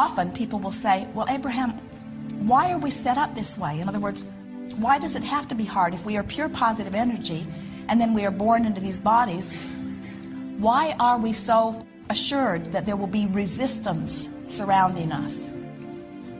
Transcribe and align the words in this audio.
often 0.00 0.32
people 0.32 0.58
will 0.58 0.72
say, 0.72 1.06
Well, 1.12 1.26
Abraham, 1.28 1.72
why 2.48 2.72
are 2.72 2.78
we 2.78 2.90
set 2.90 3.18
up 3.18 3.34
this 3.34 3.58
way? 3.58 3.80
In 3.80 3.86
other 3.88 4.00
words, 4.00 4.24
why 4.76 4.98
does 4.98 5.14
it 5.14 5.22
have 5.22 5.46
to 5.48 5.54
be 5.54 5.66
hard 5.66 5.92
if 5.92 6.06
we 6.06 6.16
are 6.16 6.22
pure 6.22 6.48
positive 6.48 6.94
energy 6.94 7.46
and 7.86 8.00
then 8.00 8.14
we 8.14 8.24
are 8.24 8.30
born 8.30 8.64
into 8.64 8.80
these 8.80 8.98
bodies? 8.98 9.52
Why 10.56 10.96
are 10.98 11.18
we 11.18 11.34
so 11.34 11.86
assured 12.08 12.72
that 12.72 12.86
there 12.86 12.96
will 12.96 13.14
be 13.20 13.26
resistance 13.26 14.30
surrounding 14.46 15.12
us? 15.12 15.52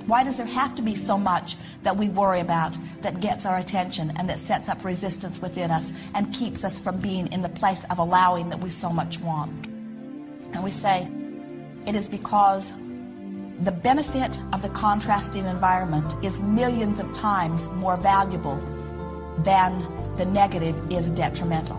Why 0.06 0.24
does 0.24 0.38
there 0.38 0.46
have 0.46 0.74
to 0.76 0.82
be 0.82 0.94
so 0.94 1.18
much 1.18 1.56
that 1.82 1.98
we 1.98 2.08
worry 2.08 2.40
about 2.40 2.76
that 3.02 3.20
gets 3.20 3.44
our 3.44 3.58
attention 3.58 4.10
and 4.16 4.28
that 4.30 4.38
sets 4.38 4.70
up 4.70 4.82
resistance 4.86 5.38
within 5.42 5.70
us 5.70 5.92
and 6.14 6.32
keeps 6.32 6.64
us 6.64 6.80
from 6.80 6.98
being 6.98 7.26
in 7.30 7.42
the 7.42 7.50
place 7.50 7.84
of 7.90 7.98
allowing 7.98 8.48
that 8.48 8.60
we 8.60 8.70
so 8.70 8.90
much 8.90 9.20
want? 9.20 9.66
And 10.54 10.64
we 10.64 10.70
say, 10.70 11.08
it 11.86 11.94
is 11.94 12.08
because 12.08 12.72
the 13.62 13.72
benefit 13.72 14.40
of 14.54 14.62
the 14.62 14.70
contrasting 14.70 15.44
environment 15.44 16.16
is 16.24 16.40
millions 16.40 16.98
of 16.98 17.12
times 17.12 17.68
more 17.70 17.98
valuable 17.98 18.56
than 19.44 19.86
the 20.16 20.24
negative 20.24 20.90
is 20.90 21.10
detrimental. 21.10 21.78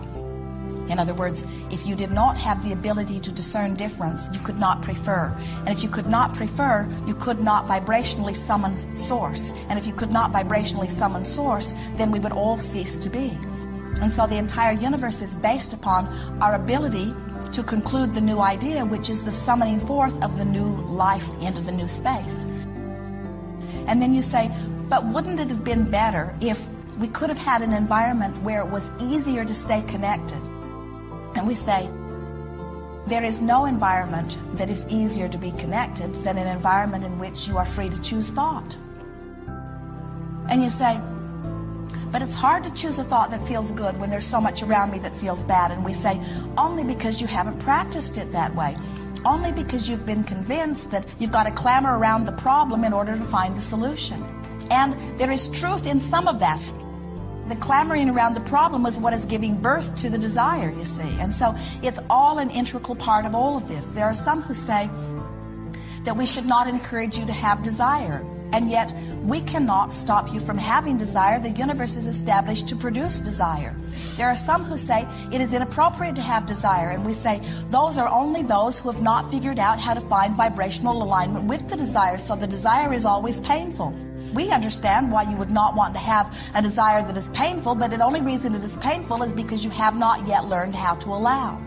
In 0.89 0.99
other 0.99 1.13
words, 1.13 1.47
if 1.71 1.87
you 1.87 1.95
did 1.95 2.11
not 2.11 2.37
have 2.37 2.63
the 2.63 2.73
ability 2.73 3.19
to 3.21 3.31
discern 3.31 3.75
difference, 3.75 4.29
you 4.31 4.39
could 4.41 4.59
not 4.59 4.81
prefer. 4.83 5.35
And 5.59 5.69
if 5.69 5.81
you 5.81 5.89
could 5.89 6.07
not 6.07 6.35
prefer, 6.35 6.87
you 7.07 7.15
could 7.15 7.39
not 7.39 7.65
vibrationally 7.65 8.35
summon 8.35 8.75
source. 8.97 9.51
And 9.69 9.79
if 9.79 9.87
you 9.87 9.93
could 9.93 10.11
not 10.11 10.31
vibrationally 10.31 10.89
summon 10.89 11.25
source, 11.25 11.73
then 11.95 12.11
we 12.11 12.19
would 12.19 12.33
all 12.33 12.57
cease 12.57 12.97
to 12.97 13.09
be. 13.09 13.37
And 13.99 14.11
so 14.11 14.27
the 14.27 14.37
entire 14.37 14.71
universe 14.71 15.21
is 15.21 15.35
based 15.35 15.73
upon 15.73 16.07
our 16.41 16.55
ability 16.55 17.13
to 17.51 17.63
conclude 17.63 18.13
the 18.13 18.21
new 18.21 18.39
idea, 18.39 18.85
which 18.85 19.09
is 19.09 19.25
the 19.25 19.31
summoning 19.31 19.79
forth 19.79 20.21
of 20.23 20.37
the 20.37 20.45
new 20.45 20.69
life 20.87 21.29
into 21.41 21.61
the 21.61 21.71
new 21.71 21.87
space. 21.87 22.45
And 23.87 24.01
then 24.01 24.13
you 24.13 24.21
say, 24.21 24.51
but 24.87 25.05
wouldn't 25.05 25.39
it 25.39 25.49
have 25.49 25.63
been 25.63 25.89
better 25.89 26.35
if 26.41 26.65
we 26.97 27.07
could 27.07 27.29
have 27.29 27.41
had 27.41 27.61
an 27.61 27.73
environment 27.73 28.41
where 28.41 28.61
it 28.61 28.69
was 28.69 28.91
easier 28.99 29.43
to 29.43 29.53
stay 29.53 29.81
connected? 29.83 30.41
And 31.35 31.47
we 31.47 31.55
say, 31.55 31.89
there 33.07 33.23
is 33.23 33.41
no 33.41 33.65
environment 33.65 34.37
that 34.55 34.69
is 34.69 34.85
easier 34.87 35.27
to 35.27 35.37
be 35.37 35.51
connected 35.53 36.23
than 36.23 36.37
an 36.37 36.47
environment 36.47 37.03
in 37.03 37.19
which 37.19 37.47
you 37.47 37.57
are 37.57 37.65
free 37.65 37.89
to 37.89 37.99
choose 38.01 38.29
thought. 38.29 38.77
And 40.49 40.63
you 40.63 40.69
say, 40.69 41.01
but 42.11 42.21
it's 42.21 42.35
hard 42.35 42.63
to 42.65 42.73
choose 42.73 42.99
a 42.99 43.03
thought 43.03 43.29
that 43.31 43.45
feels 43.47 43.71
good 43.71 43.99
when 43.99 44.09
there's 44.09 44.25
so 44.25 44.41
much 44.41 44.61
around 44.61 44.91
me 44.91 44.99
that 44.99 45.15
feels 45.15 45.43
bad. 45.43 45.71
And 45.71 45.85
we 45.85 45.93
say, 45.93 46.19
only 46.57 46.83
because 46.83 47.21
you 47.21 47.27
haven't 47.27 47.59
practiced 47.59 48.17
it 48.17 48.31
that 48.31 48.53
way. 48.55 48.75
Only 49.23 49.51
because 49.51 49.87
you've 49.87 50.05
been 50.05 50.23
convinced 50.23 50.91
that 50.91 51.05
you've 51.19 51.31
got 51.31 51.43
to 51.43 51.51
clamor 51.51 51.97
around 51.97 52.25
the 52.25 52.31
problem 52.33 52.83
in 52.83 52.91
order 52.91 53.15
to 53.15 53.23
find 53.23 53.55
the 53.55 53.61
solution. 53.61 54.21
And 54.69 55.19
there 55.19 55.31
is 55.31 55.47
truth 55.49 55.85
in 55.85 55.99
some 55.99 56.27
of 56.27 56.39
that. 56.39 56.61
The 57.47 57.55
clamoring 57.57 58.09
around 58.09 58.33
the 58.33 58.41
problem 58.41 58.85
is 58.85 58.99
what 58.99 59.13
is 59.13 59.25
giving 59.25 59.57
birth 59.57 59.95
to 59.95 60.09
the 60.09 60.17
desire, 60.17 60.71
you 60.71 60.85
see. 60.85 61.17
And 61.19 61.33
so 61.33 61.55
it's 61.81 61.99
all 62.09 62.39
an 62.39 62.49
integral 62.49 62.95
part 62.95 63.25
of 63.25 63.35
all 63.35 63.57
of 63.57 63.67
this. 63.67 63.91
There 63.91 64.05
are 64.05 64.13
some 64.13 64.41
who 64.41 64.53
say 64.53 64.89
that 66.03 66.15
we 66.17 66.25
should 66.25 66.45
not 66.45 66.67
encourage 66.67 67.19
you 67.19 67.25
to 67.25 67.33
have 67.33 67.61
desire. 67.61 68.25
And 68.53 68.69
yet, 68.69 68.93
we 69.23 69.41
cannot 69.41 69.93
stop 69.93 70.33
you 70.33 70.39
from 70.39 70.57
having 70.57 70.97
desire. 70.97 71.39
The 71.39 71.49
universe 71.51 71.95
is 71.95 72.07
established 72.07 72.67
to 72.69 72.75
produce 72.75 73.19
desire. 73.19 73.75
There 74.17 74.27
are 74.27 74.35
some 74.35 74.63
who 74.63 74.77
say 74.77 75.07
it 75.31 75.41
is 75.41 75.53
inappropriate 75.53 76.15
to 76.15 76.21
have 76.21 76.45
desire, 76.45 76.89
and 76.89 77.05
we 77.05 77.13
say 77.13 77.41
those 77.69 77.97
are 77.97 78.09
only 78.09 78.43
those 78.43 78.79
who 78.79 78.91
have 78.91 79.01
not 79.01 79.31
figured 79.31 79.59
out 79.59 79.79
how 79.79 79.93
to 79.93 80.01
find 80.01 80.35
vibrational 80.35 81.01
alignment 81.01 81.45
with 81.45 81.69
the 81.69 81.77
desire, 81.77 82.17
so 82.17 82.35
the 82.35 82.47
desire 82.47 82.93
is 82.93 83.05
always 83.05 83.39
painful. 83.39 83.93
We 84.33 84.49
understand 84.49 85.11
why 85.11 85.23
you 85.23 85.35
would 85.37 85.51
not 85.51 85.75
want 85.75 85.93
to 85.93 85.99
have 85.99 86.35
a 86.55 86.61
desire 86.61 87.03
that 87.05 87.17
is 87.17 87.29
painful, 87.29 87.75
but 87.75 87.91
the 87.91 88.03
only 88.03 88.21
reason 88.21 88.55
it 88.55 88.63
is 88.63 88.77
painful 88.77 89.23
is 89.23 89.33
because 89.33 89.63
you 89.63 89.71
have 89.71 89.95
not 89.95 90.27
yet 90.27 90.45
learned 90.45 90.75
how 90.75 90.95
to 90.95 91.09
allow. 91.09 91.61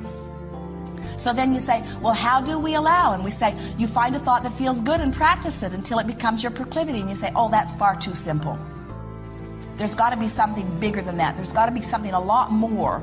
So 1.16 1.32
then 1.32 1.54
you 1.54 1.60
say, 1.60 1.84
well, 2.00 2.14
how 2.14 2.40
do 2.40 2.58
we 2.58 2.74
allow? 2.74 3.14
And 3.14 3.24
we 3.24 3.30
say, 3.30 3.54
you 3.78 3.86
find 3.86 4.14
a 4.16 4.18
thought 4.18 4.42
that 4.42 4.54
feels 4.54 4.80
good 4.80 5.00
and 5.00 5.12
practice 5.12 5.62
it 5.62 5.72
until 5.72 5.98
it 5.98 6.06
becomes 6.06 6.42
your 6.42 6.52
proclivity. 6.52 7.00
And 7.00 7.08
you 7.08 7.16
say, 7.16 7.30
oh, 7.34 7.48
that's 7.48 7.74
far 7.74 7.96
too 7.96 8.14
simple. 8.14 8.58
There's 9.76 9.94
got 9.94 10.10
to 10.10 10.16
be 10.16 10.28
something 10.28 10.78
bigger 10.78 11.02
than 11.02 11.16
that. 11.16 11.36
There's 11.36 11.52
got 11.52 11.66
to 11.66 11.72
be 11.72 11.80
something 11.80 12.12
a 12.12 12.20
lot 12.20 12.52
more 12.52 13.02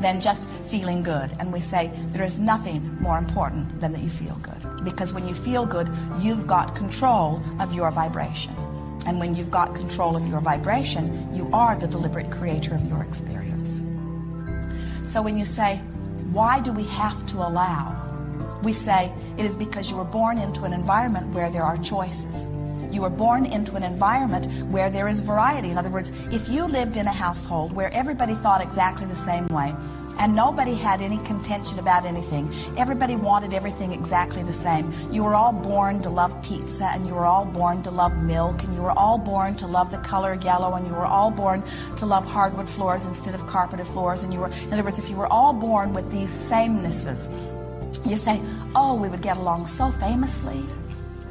than 0.00 0.20
just 0.20 0.48
feeling 0.66 1.02
good. 1.02 1.32
And 1.40 1.52
we 1.52 1.60
say, 1.60 1.90
there 2.08 2.22
is 2.22 2.38
nothing 2.38 2.96
more 3.00 3.18
important 3.18 3.80
than 3.80 3.92
that 3.92 4.00
you 4.02 4.10
feel 4.10 4.36
good. 4.36 4.84
Because 4.84 5.12
when 5.12 5.26
you 5.26 5.34
feel 5.34 5.66
good, 5.66 5.90
you've 6.20 6.46
got 6.46 6.76
control 6.76 7.42
of 7.58 7.74
your 7.74 7.90
vibration. 7.90 8.54
And 9.06 9.18
when 9.18 9.34
you've 9.34 9.50
got 9.50 9.74
control 9.74 10.16
of 10.16 10.26
your 10.28 10.40
vibration, 10.40 11.34
you 11.34 11.48
are 11.52 11.76
the 11.76 11.88
deliberate 11.88 12.30
creator 12.30 12.74
of 12.74 12.84
your 12.86 13.02
experience. 13.02 13.82
So 15.10 15.22
when 15.22 15.38
you 15.38 15.44
say, 15.44 15.80
why 16.38 16.60
do 16.60 16.70
we 16.70 16.84
have 16.84 17.26
to 17.26 17.38
allow? 17.38 17.92
We 18.62 18.72
say 18.72 19.12
it 19.38 19.44
is 19.44 19.56
because 19.56 19.90
you 19.90 19.96
were 19.96 20.04
born 20.04 20.38
into 20.38 20.62
an 20.62 20.72
environment 20.72 21.34
where 21.34 21.50
there 21.50 21.64
are 21.64 21.76
choices. 21.78 22.46
You 22.94 23.02
were 23.02 23.10
born 23.10 23.44
into 23.44 23.74
an 23.74 23.82
environment 23.82 24.46
where 24.70 24.88
there 24.88 25.08
is 25.08 25.20
variety. 25.20 25.70
In 25.70 25.76
other 25.76 25.90
words, 25.90 26.12
if 26.30 26.48
you 26.48 26.64
lived 26.66 26.96
in 26.96 27.08
a 27.08 27.12
household 27.12 27.72
where 27.72 27.92
everybody 27.92 28.36
thought 28.36 28.60
exactly 28.60 29.04
the 29.04 29.16
same 29.16 29.48
way, 29.48 29.74
and 30.18 30.34
nobody 30.34 30.74
had 30.74 31.00
any 31.00 31.18
contention 31.18 31.78
about 31.78 32.04
anything. 32.04 32.52
Everybody 32.76 33.16
wanted 33.16 33.54
everything 33.54 33.92
exactly 33.92 34.42
the 34.42 34.52
same. 34.52 34.92
You 35.10 35.24
were 35.24 35.34
all 35.34 35.52
born 35.52 36.02
to 36.02 36.10
love 36.10 36.40
pizza, 36.42 36.86
and 36.86 37.06
you 37.06 37.14
were 37.14 37.24
all 37.24 37.44
born 37.44 37.82
to 37.84 37.90
love 37.90 38.16
milk, 38.16 38.62
and 38.64 38.74
you 38.74 38.82
were 38.82 38.96
all 38.98 39.18
born 39.18 39.54
to 39.56 39.66
love 39.66 39.90
the 39.90 39.98
color 39.98 40.34
yellow, 40.34 40.74
and 40.74 40.86
you 40.86 40.92
were 40.92 41.06
all 41.06 41.30
born 41.30 41.62
to 41.96 42.06
love 42.06 42.24
hardwood 42.24 42.68
floors 42.68 43.06
instead 43.06 43.34
of 43.34 43.46
carpeted 43.46 43.86
floors. 43.86 44.24
And 44.24 44.32
you 44.32 44.40
were, 44.40 44.48
in 44.48 44.72
other 44.72 44.82
words, 44.82 44.98
if 44.98 45.08
you 45.08 45.16
were 45.16 45.28
all 45.28 45.52
born 45.52 45.92
with 45.92 46.10
these 46.10 46.30
samenesses, 46.30 47.28
you 48.06 48.16
say, 48.16 48.40
oh, 48.74 48.94
we 48.94 49.08
would 49.08 49.22
get 49.22 49.36
along 49.36 49.66
so 49.66 49.90
famously 49.90 50.64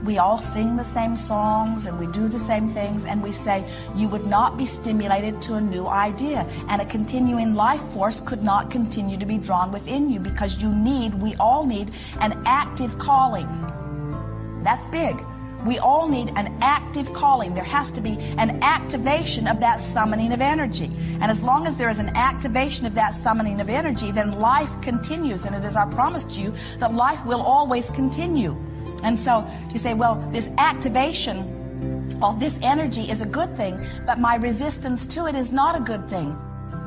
we 0.03 0.18
all 0.18 0.38
sing 0.40 0.75
the 0.75 0.84
same 0.84 1.16
songs 1.16 1.85
and 1.85 2.00
we 2.00 2.08
do 2.08 2.28
the 2.28 2.40
same 2.40 2.72
things 2.72 3.06
and 3.06 3.22
we 3.22 3.31
say 3.31 3.68
you 3.96 4.08
would 4.08 4.25
not 4.25 4.58
be 4.58 4.66
stimulated 4.66 5.41
to 5.41 5.56
a 5.56 5.62
new 5.62 5.88
idea 5.88 6.47
and 6.69 6.81
a 6.81 6.85
continuing 6.85 7.56
life 7.56 7.81
force 7.94 8.22
could 8.22 8.44
not 8.44 8.69
continue 8.69 9.18
to 9.18 9.25
be 9.25 9.38
drawn 9.38 9.72
within 9.72 10.09
you 10.09 10.19
because 10.19 10.62
you 10.62 10.74
need 10.74 11.13
we 11.16 11.35
all 11.35 11.66
need 11.66 11.91
an 12.22 12.41
active 12.46 12.97
calling 12.97 13.47
that's 14.63 14.85
big 14.88 15.18
we 15.66 15.80
all 15.80 16.08
need 16.08 16.31
an 16.38 16.56
active 16.62 17.12
calling. 17.14 17.53
There 17.53 17.64
has 17.64 17.91
to 17.91 18.02
be 18.02 18.18
an 18.38 18.64
activation 18.64 19.47
of 19.47 19.59
that 19.59 19.79
summoning 19.79 20.31
of 20.31 20.40
energy. 20.40 20.91
And 21.19 21.25
as 21.25 21.44
long 21.44 21.68
as 21.68 21.75
there 21.75 21.90
is 21.90 22.00
an 22.00 22.16
activation 22.16 22.85
of 22.85 22.96
that 22.96 23.16
summoning 23.16 23.59
of 23.59 23.69
energy, 23.69 24.12
then 24.12 24.40
life 24.40 24.69
continues. 24.81 25.46
And 25.46 25.56
it 25.56 25.66
is 25.66 25.75
our 25.75 25.88
promise 25.88 26.24
to 26.24 26.41
you 26.41 26.53
that 26.78 26.94
life 26.94 27.25
will 27.25 27.41
always 27.41 27.90
continue. 27.90 28.58
And 29.07 29.18
so 29.18 29.50
you 29.72 29.78
say, 29.79 29.94
well, 29.94 30.16
this 30.34 30.50
activation 30.57 32.18
of 32.22 32.41
this 32.41 32.59
energy 32.62 33.03
is 33.03 33.22
a 33.22 33.25
good 33.25 33.56
thing, 33.56 33.79
but 34.06 34.19
my 34.19 34.35
resistance 34.35 35.06
to 35.06 35.28
it 35.28 35.35
is 35.35 35.50
not 35.50 35.78
a 35.78 35.79
good 35.79 36.09
thing. 36.09 36.31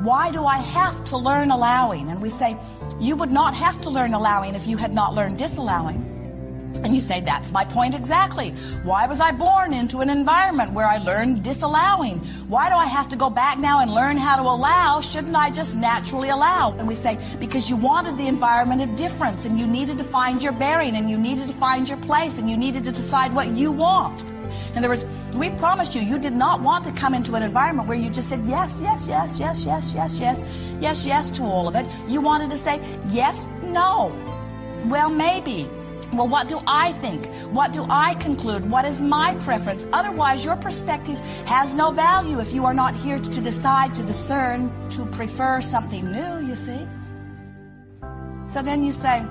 Why 0.02 0.30
do 0.30 0.44
I 0.44 0.58
have 0.58 1.02
to 1.04 1.16
learn 1.16 1.50
allowing? 1.50 2.10
And 2.10 2.20
we 2.20 2.28
say, 2.28 2.58
you 3.00 3.16
would 3.16 3.30
not 3.30 3.54
have 3.54 3.80
to 3.80 3.90
learn 3.90 4.12
allowing 4.12 4.54
if 4.54 4.66
you 4.66 4.76
had 4.76 4.92
not 4.92 5.14
learned 5.14 5.38
disallowing. 5.38 6.19
And 6.82 6.94
you 6.94 7.00
say, 7.00 7.20
that's 7.20 7.50
my 7.50 7.64
point 7.64 7.94
exactly. 7.94 8.50
Why 8.84 9.06
was 9.06 9.20
I 9.20 9.32
born 9.32 9.74
into 9.74 9.98
an 9.98 10.08
environment 10.08 10.72
where 10.72 10.86
I 10.86 10.96
learned 10.98 11.42
disallowing? 11.42 12.20
Why 12.48 12.68
do 12.68 12.74
I 12.74 12.86
have 12.86 13.08
to 13.10 13.16
go 13.16 13.28
back 13.28 13.58
now 13.58 13.80
and 13.80 13.92
learn 13.92 14.16
how 14.16 14.36
to 14.36 14.42
allow? 14.42 15.00
Shouldn't 15.00 15.36
I 15.36 15.50
just 15.50 15.76
naturally 15.76 16.30
allow? 16.30 16.72
And 16.72 16.88
we 16.88 16.94
say, 16.94 17.18
because 17.38 17.68
you 17.68 17.76
wanted 17.76 18.16
the 18.16 18.28
environment 18.28 18.80
of 18.82 18.96
difference 18.96 19.44
and 19.44 19.58
you 19.58 19.66
needed 19.66 19.98
to 19.98 20.04
find 20.04 20.42
your 20.42 20.52
bearing 20.52 20.96
and 20.96 21.10
you 21.10 21.18
needed 21.18 21.48
to 21.48 21.54
find 21.54 21.88
your 21.88 21.98
place 21.98 22.38
and 22.38 22.48
you 22.48 22.56
needed 22.56 22.84
to 22.84 22.92
decide 22.92 23.34
what 23.34 23.48
you 23.48 23.72
want. 23.72 24.22
In 24.22 24.78
other 24.78 24.88
words, 24.88 25.04
we 25.34 25.50
promised 25.50 25.94
you, 25.94 26.00
you 26.00 26.18
did 26.18 26.32
not 26.32 26.62
want 26.62 26.84
to 26.84 26.92
come 26.92 27.14
into 27.14 27.34
an 27.34 27.42
environment 27.42 27.88
where 27.88 27.98
you 27.98 28.08
just 28.10 28.28
said 28.28 28.44
yes, 28.46 28.80
yes, 28.80 29.06
yes, 29.06 29.38
yes, 29.38 29.64
yes, 29.64 29.94
yes, 29.94 30.18
yes, 30.20 30.44
yes, 30.80 31.04
yes 31.04 31.30
to 31.30 31.42
all 31.42 31.68
of 31.68 31.74
it. 31.74 31.86
You 32.08 32.20
wanted 32.20 32.50
to 32.50 32.56
say 32.56 32.80
yes, 33.10 33.46
no. 33.62 34.12
Well, 34.86 35.10
maybe. 35.10 35.68
Well, 36.20 36.28
what 36.28 36.48
do 36.48 36.60
I 36.66 36.92
think? 37.00 37.24
What 37.50 37.72
do 37.72 37.86
I 37.88 38.12
conclude? 38.16 38.70
What 38.70 38.84
is 38.84 39.00
my 39.00 39.36
preference? 39.36 39.86
Otherwise, 39.90 40.44
your 40.44 40.54
perspective 40.54 41.18
has 41.46 41.72
no 41.72 41.92
value 41.92 42.40
if 42.40 42.52
you 42.52 42.66
are 42.66 42.74
not 42.74 42.94
here 42.94 43.18
to 43.18 43.40
decide, 43.40 43.94
to 43.94 44.02
discern, 44.02 44.70
to 44.90 45.06
prefer 45.06 45.62
something 45.62 46.12
new, 46.12 46.46
you 46.46 46.54
see. 46.54 46.86
So 48.48 48.60
then 48.60 48.84
you 48.84 48.92
say, 48.92 49.24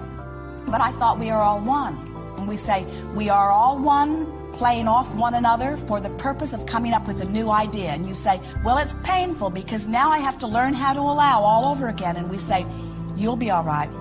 but 0.66 0.82
I 0.82 0.92
thought 0.94 1.20
we 1.20 1.30
are 1.30 1.40
all 1.40 1.60
one. 1.60 1.96
And 2.38 2.48
we 2.48 2.58
say, 2.58 2.88
we 3.14 3.30
are 3.30 3.52
all 3.52 3.78
one, 3.78 4.52
playing 4.54 4.88
off 4.88 5.14
one 5.14 5.36
another 5.36 5.78
for 5.78 6.02
the 6.02 6.10
purpose 6.18 6.54
of 6.54 6.66
coming 6.66 6.94
up 6.94 7.06
with 7.06 7.22
a 7.22 7.26
new 7.26 7.52
idea. 7.52 7.90
And 7.90 8.08
you 8.08 8.16
say, 8.16 8.42
well, 8.66 8.80
it's 8.80 8.96
painful 9.04 9.52
because 9.52 9.86
now 9.86 10.10
I 10.10 10.18
have 10.18 10.40
to 10.40 10.48
learn 10.48 10.74
how 10.74 10.94
to 10.94 11.02
allow 11.02 11.44
all 11.44 11.70
over 11.70 11.88
again. 11.88 12.16
And 12.18 12.32
we 12.32 12.40
say, 12.40 12.66
you'll 13.16 13.36
be 13.36 13.52
all 13.52 13.64
right. 13.64 13.92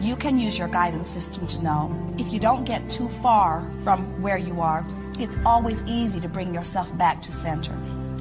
You 0.00 0.16
can 0.16 0.38
use 0.38 0.58
your 0.58 0.68
guidance 0.68 1.08
system 1.08 1.46
to 1.46 1.62
know 1.62 2.14
if 2.18 2.32
you 2.32 2.40
don't 2.40 2.64
get 2.64 2.88
too 2.88 3.08
far 3.08 3.70
from 3.80 4.20
where 4.22 4.38
you 4.38 4.60
are, 4.60 4.86
it's 5.18 5.36
always 5.44 5.82
easy 5.82 6.18
to 6.20 6.28
bring 6.28 6.54
yourself 6.54 6.96
back 6.96 7.20
to 7.22 7.32
center. 7.32 7.74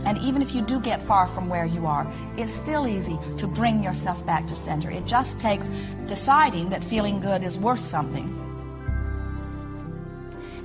And 0.06 0.18
even 0.18 0.42
if 0.42 0.54
you 0.56 0.62
do 0.62 0.80
get 0.80 1.02
far 1.02 1.28
from 1.28 1.50
where 1.50 1.66
you 1.66 1.86
are, 1.86 2.12
it's 2.38 2.54
still 2.54 2.88
easy 2.88 3.18
to 3.38 3.48
bring 3.48 3.84
yourself 3.84 4.26
back 4.26 4.48
to 4.48 4.56
center. 4.56 4.90
It 4.90 5.06
just 5.06 5.40
takes 5.40 5.70
deciding 6.06 6.70
that 6.70 6.84
feeling 6.84 7.20
good 7.20 7.44
is 7.44 7.58
worth 7.58 7.80
something. 7.80 8.36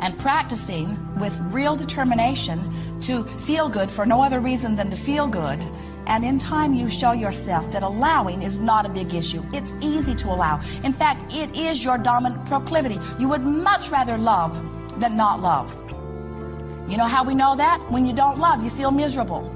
And 0.00 0.18
practicing 0.18 0.98
with 1.18 1.38
real 1.40 1.76
determination 1.76 3.00
to 3.02 3.24
feel 3.24 3.68
good 3.68 3.90
for 3.90 4.04
no 4.04 4.20
other 4.20 4.40
reason 4.40 4.76
than 4.76 4.90
to 4.90 4.96
feel 4.96 5.26
good. 5.26 5.64
And 6.06 6.24
in 6.24 6.38
time, 6.38 6.74
you 6.74 6.90
show 6.90 7.12
yourself 7.12 7.70
that 7.72 7.82
allowing 7.82 8.42
is 8.42 8.58
not 8.58 8.84
a 8.84 8.88
big 8.88 9.14
issue. 9.14 9.42
It's 9.52 9.72
easy 9.80 10.14
to 10.16 10.28
allow. 10.28 10.60
In 10.82 10.92
fact, 10.92 11.32
it 11.32 11.56
is 11.56 11.82
your 11.82 11.98
dominant 11.98 12.44
proclivity. 12.46 12.98
You 13.18 13.28
would 13.28 13.42
much 13.42 13.90
rather 13.90 14.18
love 14.18 14.52
than 15.00 15.16
not 15.16 15.40
love. 15.40 15.74
You 16.88 16.98
know 16.98 17.06
how 17.06 17.24
we 17.24 17.34
know 17.34 17.56
that? 17.56 17.80
When 17.90 18.04
you 18.04 18.12
don't 18.12 18.38
love, 18.38 18.62
you 18.62 18.70
feel 18.70 18.90
miserable. 18.90 19.50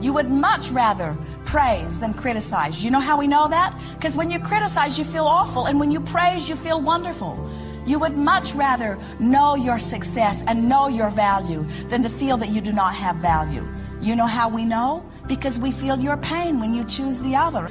You 0.00 0.12
would 0.14 0.30
much 0.30 0.70
rather 0.70 1.16
praise 1.44 2.00
than 2.00 2.14
criticize. 2.14 2.82
You 2.82 2.90
know 2.90 3.00
how 3.00 3.18
we 3.18 3.26
know 3.26 3.48
that? 3.48 3.78
Because 3.94 4.16
when 4.16 4.30
you 4.30 4.40
criticize, 4.40 4.98
you 4.98 5.04
feel 5.04 5.26
awful, 5.26 5.66
and 5.66 5.78
when 5.78 5.92
you 5.92 6.00
praise, 6.00 6.48
you 6.48 6.56
feel 6.56 6.80
wonderful. 6.80 7.38
You 7.86 7.98
would 7.98 8.16
much 8.16 8.54
rather 8.54 8.98
know 9.18 9.54
your 9.56 9.78
success 9.78 10.42
and 10.46 10.68
know 10.68 10.88
your 10.88 11.10
value 11.10 11.66
than 11.88 12.02
to 12.02 12.08
feel 12.08 12.36
that 12.38 12.48
you 12.48 12.60
do 12.60 12.72
not 12.72 12.94
have 12.94 13.16
value. 13.16 13.66
You 14.00 14.16
know 14.16 14.26
how 14.26 14.48
we 14.48 14.64
know? 14.64 15.04
Because 15.26 15.58
we 15.58 15.70
feel 15.70 16.00
your 16.00 16.16
pain 16.16 16.58
when 16.58 16.74
you 16.74 16.84
choose 16.84 17.20
the 17.20 17.36
other. 17.36 17.66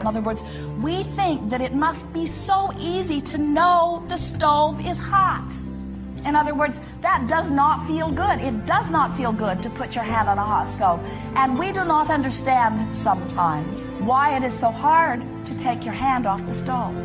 In 0.00 0.06
other 0.06 0.20
words, 0.20 0.44
we 0.82 1.02
think 1.02 1.50
that 1.50 1.60
it 1.60 1.72
must 1.72 2.12
be 2.12 2.26
so 2.26 2.72
easy 2.78 3.20
to 3.22 3.38
know 3.38 4.04
the 4.08 4.16
stove 4.16 4.84
is 4.84 4.98
hot. 4.98 5.50
In 6.24 6.34
other 6.34 6.54
words, 6.54 6.80
that 7.02 7.26
does 7.28 7.50
not 7.50 7.86
feel 7.86 8.10
good. 8.10 8.40
It 8.40 8.66
does 8.66 8.90
not 8.90 9.16
feel 9.16 9.30
good 9.30 9.62
to 9.62 9.70
put 9.70 9.94
your 9.94 10.04
hand 10.04 10.28
on 10.28 10.38
a 10.38 10.44
hot 10.44 10.68
stove. 10.68 11.00
And 11.36 11.58
we 11.58 11.70
do 11.70 11.84
not 11.84 12.10
understand 12.10 12.96
sometimes 12.96 13.84
why 14.00 14.36
it 14.36 14.42
is 14.42 14.58
so 14.58 14.70
hard 14.70 15.22
to 15.46 15.56
take 15.56 15.84
your 15.84 15.94
hand 15.94 16.26
off 16.26 16.44
the 16.46 16.54
stove. 16.54 16.96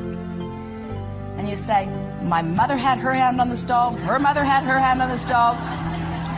And 1.37 1.47
you 1.47 1.57
say, 1.57 1.85
My 2.23 2.41
mother 2.41 2.75
had 2.75 2.97
her 2.99 3.13
hand 3.13 3.39
on 3.39 3.49
the 3.49 3.57
stove, 3.57 3.97
her 3.99 4.19
mother 4.19 4.43
had 4.43 4.63
her 4.63 4.79
hand 4.79 5.01
on 5.01 5.09
the 5.09 5.17
stove. 5.17 5.57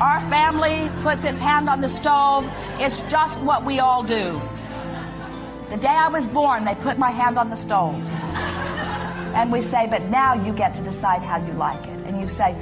Our 0.02 0.20
family 0.32 0.90
puts 1.02 1.24
its 1.24 1.38
hand 1.40 1.70
on 1.70 1.80
the 1.80 1.88
stove. 1.88 2.50
It's 2.80 3.02
just 3.02 3.40
what 3.42 3.64
we 3.64 3.78
all 3.78 4.02
do. 4.02 4.42
The 5.70 5.78
day 5.78 5.96
I 6.06 6.08
was 6.10 6.26
born, 6.26 6.66
they 6.66 6.74
put 6.74 6.98
my 6.98 7.12
hand 7.12 7.38
on 7.38 7.52
the 7.52 7.56
stove. 7.56 8.10
And 9.36 9.52
we 9.52 9.62
say, 9.62 9.86
But 9.86 10.02
now 10.10 10.34
you 10.34 10.54
get 10.54 10.74
to 10.74 10.82
decide 10.82 11.22
how 11.22 11.38
you 11.46 11.54
like 11.54 11.86
it. 11.86 12.02
And 12.02 12.20
you 12.20 12.28
say, 12.28 12.56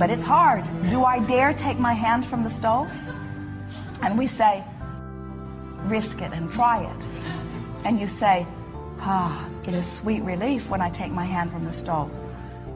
but 0.00 0.08
it's 0.08 0.24
hard. 0.24 0.64
Do 0.88 1.04
I 1.04 1.18
dare 1.18 1.52
take 1.52 1.78
my 1.78 1.92
hand 1.92 2.24
from 2.24 2.42
the 2.42 2.48
stove? 2.48 2.90
And 4.00 4.16
we 4.16 4.26
say, 4.26 4.64
risk 5.84 6.22
it 6.22 6.32
and 6.32 6.50
try 6.50 6.84
it. 6.84 7.04
And 7.84 8.00
you 8.00 8.06
say, 8.06 8.46
ah, 9.00 9.46
it 9.66 9.74
is 9.74 9.86
sweet 9.86 10.22
relief 10.22 10.70
when 10.70 10.80
I 10.80 10.88
take 10.88 11.12
my 11.12 11.26
hand 11.26 11.52
from 11.52 11.66
the 11.66 11.72
stove. 11.74 12.16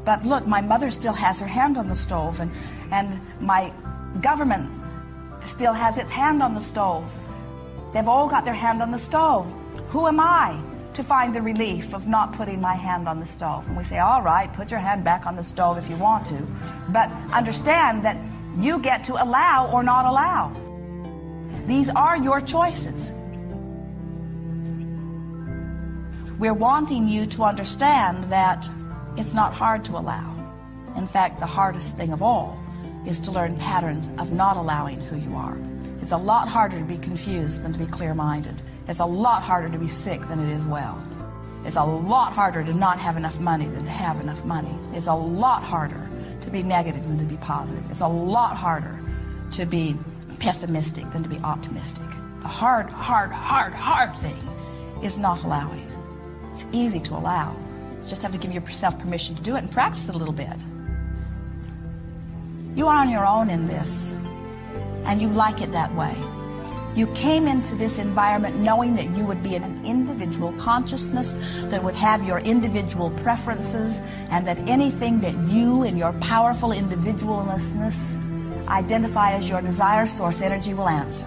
But 0.04 0.24
look, 0.24 0.46
my 0.46 0.60
mother 0.60 0.90
still 0.90 1.14
has 1.14 1.40
her 1.40 1.46
hand 1.46 1.78
on 1.78 1.88
the 1.88 1.94
stove, 1.94 2.40
and, 2.40 2.50
and 2.90 3.20
my 3.40 3.72
government 4.20 4.70
still 5.44 5.72
has 5.72 5.98
its 5.98 6.10
hand 6.10 6.42
on 6.42 6.54
the 6.54 6.60
stove. 6.60 7.10
They've 7.92 8.08
all 8.08 8.28
got 8.28 8.44
their 8.44 8.54
hand 8.54 8.82
on 8.82 8.90
the 8.90 8.98
stove. 8.98 9.52
Who 9.88 10.06
am 10.06 10.20
I? 10.20 10.60
to 10.94 11.02
find 11.02 11.34
the 11.34 11.42
relief 11.42 11.92
of 11.92 12.06
not 12.06 12.32
putting 12.32 12.60
my 12.60 12.74
hand 12.74 13.08
on 13.08 13.18
the 13.18 13.26
stove. 13.26 13.66
And 13.66 13.76
we 13.76 13.82
say, 13.82 13.98
all 13.98 14.22
right, 14.22 14.52
put 14.52 14.70
your 14.70 14.80
hand 14.80 15.04
back 15.04 15.26
on 15.26 15.34
the 15.34 15.42
stove 15.42 15.76
if 15.76 15.90
you 15.90 15.96
want 15.96 16.24
to, 16.26 16.46
but 16.90 17.10
understand 17.32 18.04
that 18.04 18.16
you 18.56 18.78
get 18.78 19.04
to 19.04 19.22
allow 19.22 19.70
or 19.72 19.82
not 19.82 20.06
allow. 20.06 20.54
These 21.66 21.88
are 21.90 22.16
your 22.16 22.40
choices. 22.40 23.10
We're 26.38 26.54
wanting 26.54 27.08
you 27.08 27.26
to 27.26 27.42
understand 27.42 28.24
that 28.24 28.68
it's 29.16 29.32
not 29.32 29.54
hard 29.54 29.84
to 29.86 29.92
allow. 29.92 30.34
In 30.96 31.06
fact, 31.06 31.40
the 31.40 31.46
hardest 31.46 31.96
thing 31.96 32.12
of 32.12 32.22
all 32.22 32.58
is 33.06 33.20
to 33.20 33.30
learn 33.30 33.56
patterns 33.56 34.10
of 34.18 34.32
not 34.32 34.56
allowing 34.56 35.00
who 35.00 35.16
you 35.16 35.34
are. 35.36 35.56
It's 36.00 36.12
a 36.12 36.16
lot 36.16 36.48
harder 36.48 36.78
to 36.78 36.84
be 36.84 36.98
confused 36.98 37.62
than 37.62 37.72
to 37.72 37.78
be 37.78 37.86
clear 37.86 38.14
minded. 38.14 38.60
It's 38.88 39.00
a 39.00 39.06
lot 39.06 39.42
harder 39.42 39.68
to 39.68 39.78
be 39.78 39.88
sick 39.88 40.22
than 40.22 40.38
it 40.40 40.52
is 40.52 40.66
well. 40.66 41.02
It's 41.64 41.76
a 41.76 41.84
lot 41.84 42.32
harder 42.32 42.62
to 42.62 42.74
not 42.74 42.98
have 42.98 43.16
enough 43.16 43.40
money 43.40 43.66
than 43.66 43.84
to 43.84 43.90
have 43.90 44.20
enough 44.20 44.44
money. 44.44 44.76
It's 44.92 45.06
a 45.06 45.14
lot 45.14 45.62
harder 45.62 46.08
to 46.42 46.50
be 46.50 46.62
negative 46.62 47.06
than 47.08 47.18
to 47.18 47.24
be 47.24 47.38
positive. 47.38 47.90
It's 47.90 48.02
a 48.02 48.08
lot 48.08 48.56
harder 48.56 49.00
to 49.52 49.64
be 49.64 49.96
pessimistic 50.40 51.10
than 51.12 51.22
to 51.22 51.28
be 51.28 51.38
optimistic. 51.38 52.04
The 52.40 52.48
hard, 52.48 52.90
hard, 52.90 53.32
hard, 53.32 53.72
hard 53.72 54.14
thing 54.16 54.46
is 55.02 55.16
not 55.16 55.42
allowing. 55.42 55.90
It's 56.52 56.66
easy 56.72 57.00
to 57.00 57.14
allow. 57.14 57.56
You 58.04 58.10
just 58.10 58.20
have 58.20 58.32
to 58.32 58.38
give 58.38 58.52
yourself 58.52 58.98
permission 58.98 59.34
to 59.34 59.42
do 59.42 59.56
it 59.56 59.60
and 59.60 59.70
practice 59.72 60.10
it 60.10 60.14
a 60.14 60.18
little 60.18 60.34
bit. 60.34 60.52
You 62.76 62.86
are 62.86 62.98
on 62.98 63.08
your 63.08 63.26
own 63.26 63.48
in 63.48 63.64
this, 63.64 64.12
and 65.06 65.22
you 65.22 65.30
like 65.30 65.62
it 65.62 65.72
that 65.72 65.94
way. 65.94 66.14
You 66.94 67.06
came 67.14 67.48
into 67.48 67.74
this 67.74 67.98
environment 67.98 68.56
knowing 68.56 68.94
that 68.96 69.16
you 69.16 69.24
would 69.24 69.42
be 69.42 69.54
an 69.56 69.86
individual 69.86 70.52
consciousness 70.52 71.38
that 71.70 71.82
would 71.82 71.94
have 71.94 72.22
your 72.22 72.40
individual 72.40 73.10
preferences 73.10 74.00
and 74.28 74.46
that 74.46 74.58
anything 74.68 75.20
that 75.20 75.36
you 75.48 75.82
in 75.82 75.96
your 75.96 76.12
powerful 76.20 76.70
individualness 76.70 78.20
identify 78.68 79.32
as 79.32 79.48
your 79.48 79.62
desire 79.62 80.06
source 80.06 80.42
energy 80.42 80.74
will 80.74 80.90
answer. 80.90 81.26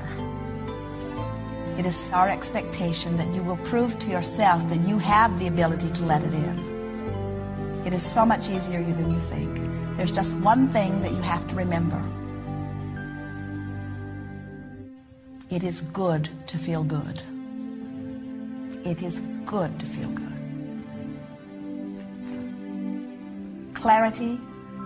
It 1.78 1.86
is 1.86 2.10
our 2.12 2.28
expectation 2.28 3.18
that 3.18 3.32
you 3.36 3.44
will 3.44 3.58
prove 3.58 4.00
to 4.00 4.10
yourself 4.10 4.68
that 4.70 4.82
you 4.88 4.98
have 4.98 5.38
the 5.38 5.46
ability 5.46 5.92
to 5.92 6.06
let 6.06 6.24
it 6.24 6.34
in. 6.34 7.84
It 7.86 7.94
is 7.94 8.02
so 8.02 8.26
much 8.26 8.50
easier 8.50 8.82
than 8.84 9.12
you 9.12 9.20
think. 9.20 9.62
There's 9.96 10.12
just 10.12 10.34
one 10.38 10.70
thing 10.70 11.02
that 11.02 11.12
you 11.12 11.22
have 11.22 11.48
to 11.50 11.56
remember. 11.56 12.04
It 15.52 15.64
is 15.64 15.82
good 15.82 16.30
to 16.48 16.58
feel 16.58 16.84
good. 16.84 17.22
It 18.84 19.04
is 19.04 19.22
good 19.46 19.80
to 19.80 19.86
feel 19.86 20.10
good. 20.10 20.26
Clarity 23.76 24.40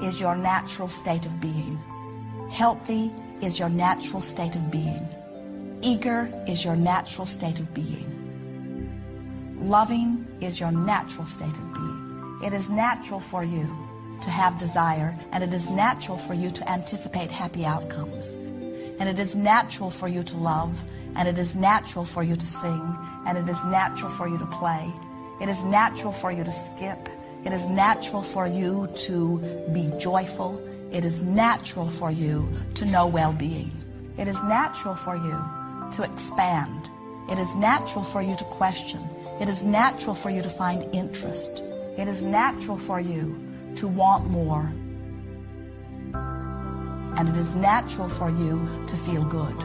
is 0.03 0.19
your 0.19 0.35
natural 0.35 0.89
state 0.89 1.25
of 1.25 1.39
being. 1.39 1.79
Healthy 2.51 3.11
is 3.41 3.57
your 3.57 3.69
natural 3.69 4.21
state 4.21 4.57
of 4.57 4.69
being. 4.69 5.07
Eager 5.83 6.31
is 6.47 6.63
your 6.63 6.75
natural 6.75 7.25
state 7.25 7.59
of 7.59 7.73
being. 7.73 8.05
Loving 9.59 10.27
is 10.39 10.59
your 10.59 10.71
natural 10.71 11.25
state 11.25 11.57
of 11.57 11.73
being. 11.73 12.39
It 12.43 12.53
is 12.53 12.69
natural 12.69 13.19
for 13.19 13.43
you 13.43 13.67
to 14.21 14.29
have 14.29 14.59
desire, 14.59 15.17
and 15.31 15.43
it 15.43 15.51
is 15.55 15.71
natural 15.71 16.19
for 16.19 16.35
you 16.35 16.51
to 16.51 16.69
anticipate 16.69 17.31
happy 17.31 17.65
outcomes. 17.65 18.33
And 18.99 19.09
it 19.09 19.17
is 19.17 19.33
natural 19.33 19.89
for 19.89 20.07
you 20.07 20.21
to 20.21 20.37
love, 20.37 20.79
and 21.15 21.27
it 21.27 21.39
is 21.39 21.55
natural 21.55 22.05
for 22.05 22.21
you 22.21 22.35
to 22.35 22.45
sing, 22.45 22.97
and 23.25 23.35
it 23.35 23.49
is 23.49 23.63
natural 23.63 24.11
for 24.11 24.27
you 24.27 24.37
to 24.37 24.45
play. 24.45 24.93
It 25.41 25.49
is 25.49 25.63
natural 25.63 26.11
for 26.11 26.31
you 26.31 26.43
to 26.43 26.51
skip. 26.51 27.09
It 27.43 27.53
is 27.53 27.67
natural 27.67 28.21
for 28.21 28.45
you 28.45 28.87
to 29.07 29.39
be 29.73 29.91
joyful. 29.97 30.61
It 30.91 31.03
is 31.05 31.21
natural 31.21 31.89
for 31.89 32.11
you 32.11 32.47
to 32.75 32.85
know 32.85 33.07
well 33.07 33.33
being. 33.33 33.71
It 34.19 34.27
is 34.27 34.43
natural 34.43 34.93
for 34.93 35.15
you 35.15 35.60
to 35.93 36.03
expand. 36.03 36.89
It 37.29 37.39
is 37.39 37.55
natural 37.55 38.03
for 38.03 38.21
you 38.21 38.35
to 38.35 38.43
question. 38.45 39.01
It 39.39 39.49
is 39.49 39.63
natural 39.63 40.15
for 40.15 40.29
you 40.29 40.41
to 40.41 40.49
find 40.49 40.83
interest. 40.93 41.51
It 41.97 42.07
is 42.07 42.23
natural 42.23 42.77
for 42.77 42.99
you 42.99 43.35
to 43.75 43.87
want 43.87 44.29
more 44.29 44.71
and 47.21 47.29
it 47.29 47.37
is 47.37 47.53
natural 47.53 48.09
for 48.09 48.29
you 48.29 48.67
to 48.87 48.97
feel 48.97 49.23
good. 49.23 49.55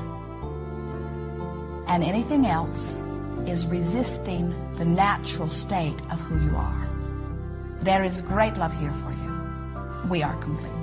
And 1.88 2.02
anything 2.02 2.46
else 2.46 3.02
is 3.46 3.66
resisting 3.66 4.54
the 4.74 4.84
natural 4.84 5.48
state 5.48 6.00
of 6.10 6.20
who 6.20 6.38
you 6.38 6.56
are. 6.56 6.88
There 7.80 8.02
is 8.02 8.20
great 8.20 8.56
love 8.56 8.78
here 8.78 8.92
for 8.92 9.12
you. 9.12 10.08
We 10.10 10.22
are 10.22 10.36
complete. 10.36 10.75